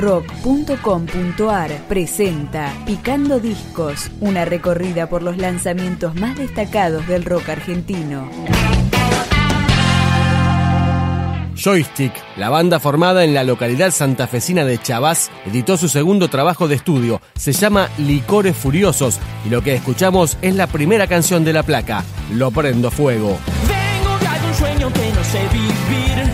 [0.00, 8.28] rock.com.ar presenta Picando Discos, una recorrida por los lanzamientos más destacados del rock argentino.
[11.54, 16.76] Joystick, la banda formada en la localidad santafesina de Chavás, editó su segundo trabajo de
[16.76, 17.20] estudio.
[17.36, 22.02] Se llama Licores Furiosos y lo que escuchamos es la primera canción de la placa,
[22.32, 23.38] Lo Prendo Fuego.
[23.68, 26.29] Vengo de algún sueño que no sé vivir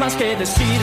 [0.00, 0.80] más que decir.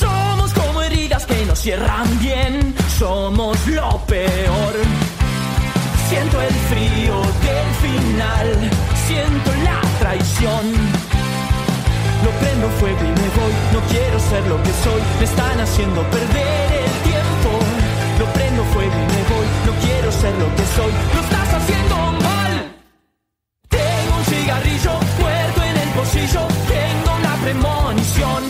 [0.00, 4.74] Somos como heridas que nos cierran bien, somos lo peor.
[6.08, 8.70] Siento el frío del final,
[9.06, 10.64] siento la traición.
[12.24, 16.02] Lo prendo fuego y me voy, no quiero ser lo que soy, me están haciendo
[16.10, 17.19] perder el tiempo.
[18.50, 22.52] Prendo fuego y me voy, no quiero ser lo que soy, lo estás haciendo mal.
[23.68, 28.42] Tengo un cigarrillo muerto en el bolsillo, tengo una premonición.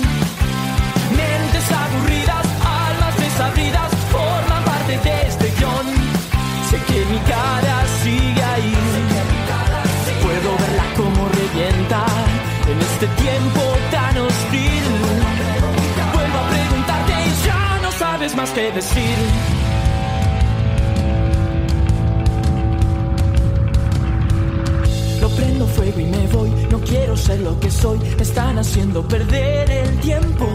[1.20, 5.86] Mentes aburridas, almas desabridas, forman parte de este guion.
[6.70, 8.74] Sé que mi cara sigue ahí,
[10.22, 12.06] puedo verla como revienta
[12.72, 14.84] en este tiempo tan hostil.
[16.14, 19.59] Vuelvo a preguntarte y ya no sabes más que decir.
[25.80, 29.98] Fuego y me voy, no quiero ser lo que soy, me están haciendo perder el
[30.00, 30.46] tiempo.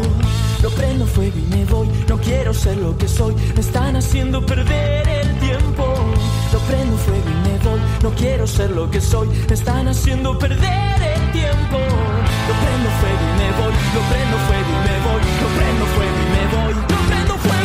[0.61, 4.45] Lo prendo fuego y me voy, no quiero ser lo que soy, me están haciendo
[4.45, 5.83] perder el tiempo.
[6.53, 10.37] Lo prendo fuego y me voy, no quiero ser lo que soy, me están haciendo
[10.37, 11.79] perder el tiempo.
[12.47, 16.17] Lo prendo fuego y me voy, lo prendo fuego y me voy, lo prendo fuego
[16.21, 17.64] y me voy, lo prendo fuego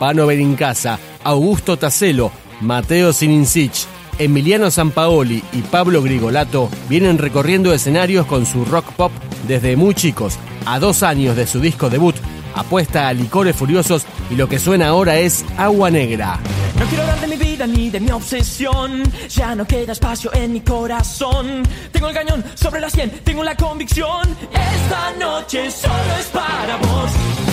[0.00, 3.86] Pano Berincasa, Augusto Tacelo, Mateo Sinincich,
[4.18, 9.12] Emiliano Sampaoli y Pablo Grigolato vienen recorriendo escenarios con su rock pop
[9.46, 10.38] desde muy chicos.
[10.64, 12.16] A dos años de su disco debut,
[12.54, 16.40] apuesta a licores furiosos y lo que suena ahora es Agua Negra.
[16.78, 19.02] No quiero hablar de mi vida ni de mi obsesión.
[19.28, 21.62] Ya no queda espacio en mi corazón.
[21.92, 24.34] Tengo el cañón sobre la sien, tengo la convicción.
[24.50, 27.49] Esta noche solo es para vos.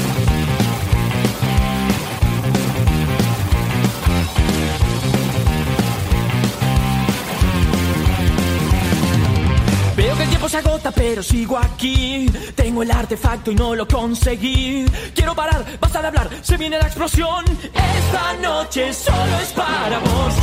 [10.49, 12.29] Se agota, pero sigo aquí.
[12.55, 14.85] Tengo el artefacto y no lo conseguí.
[15.13, 17.43] Quiero parar, basta de hablar, se viene la explosión.
[17.73, 20.33] Esta noche solo es para vos.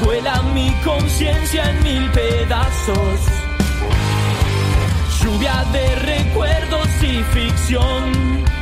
[0.00, 3.20] Vuela mi conciencia en mil pedazos.
[5.20, 8.53] Lluvia de recuerdos y ficción.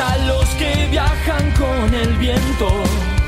[0.00, 3.19] Pétalos que viajan con el viento.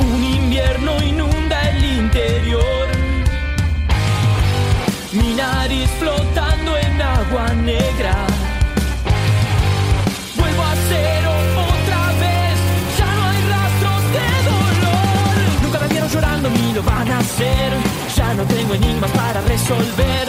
[0.00, 2.88] Un invierno inunda el interior.
[5.12, 8.16] Mi nariz flotando en agua negra.
[10.36, 12.58] Vuelvo a ser otra vez.
[12.98, 15.62] Ya no hay rastros de dolor.
[15.62, 17.72] Nunca me vieron llorando ni lo van a hacer.
[18.16, 20.21] Ya no tengo enigmas para resolver.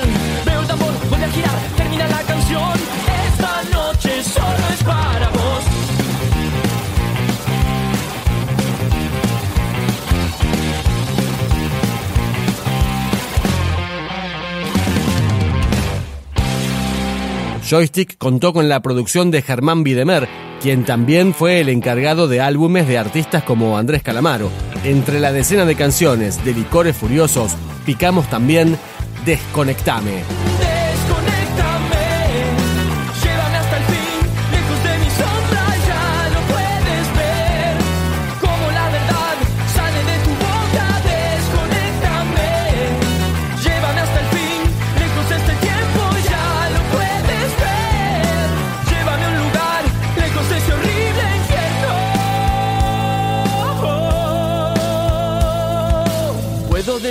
[17.73, 20.29] Joystick contó con la producción de Germán Videmer,
[20.61, 24.51] quien también fue el encargado de álbumes de artistas como Andrés Calamaro.
[24.83, 27.53] Entre la decena de canciones de Licores Furiosos,
[27.83, 28.77] picamos también
[29.25, 30.23] Desconectame.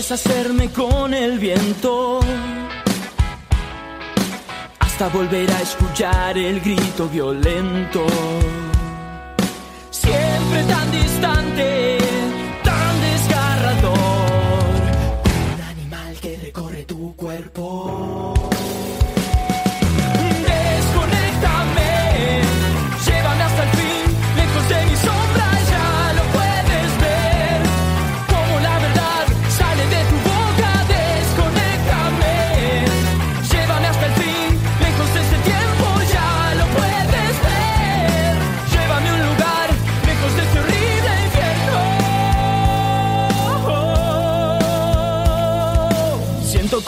[0.02, 2.18] Deshacerme con el viento
[4.80, 8.04] hasta volver a escuchar el grito violento.
[9.90, 11.11] Siempre tan distante,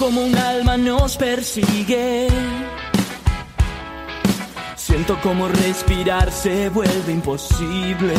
[0.04, 2.28] como un alma nos persigue.
[4.76, 8.12] Siento como respirar se vuelve imposible.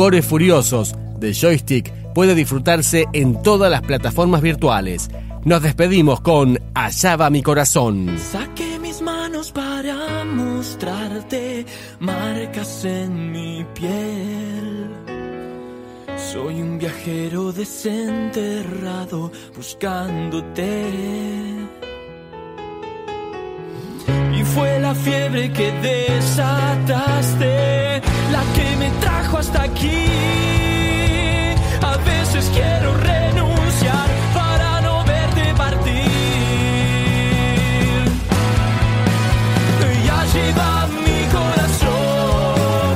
[0.00, 5.10] Licores Furiosos de Joystick puede disfrutarse en todas las plataformas virtuales.
[5.44, 8.16] Nos despedimos con Allá va mi corazón.
[8.18, 11.66] Saqué mis manos para mostrarte
[11.98, 14.88] marcas en mi piel.
[16.32, 20.88] Soy un viajero desenterrado buscándote.
[24.34, 27.50] Y fue la fiebre que desataste,
[28.30, 30.06] la que me trajo hasta aquí.
[31.82, 35.94] A veces quiero renunciar para no verte partir.
[40.04, 42.92] Y allí va mi corazón,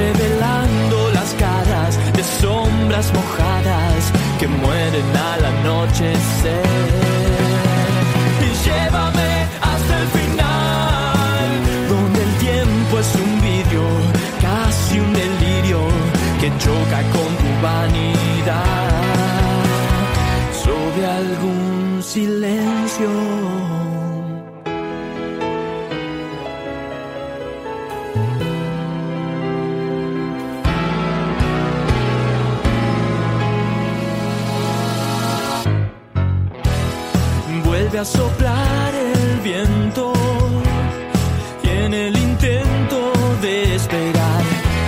[0.00, 4.00] revelando las caras de sombras mojadas
[4.38, 6.66] que mueren al anochecer.
[8.46, 9.67] Y llévame hasta
[37.98, 40.12] A soplar el viento
[41.64, 43.10] y en el intento
[43.42, 44.42] de esperar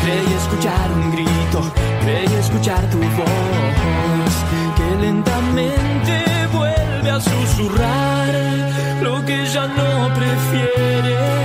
[0.05, 1.61] creí escuchar un grito,
[2.03, 4.35] creí escuchar tu voz
[4.77, 8.29] que lentamente vuelve a susurrar
[9.03, 11.40] lo que ya no prefieres,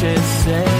[0.00, 0.79] just say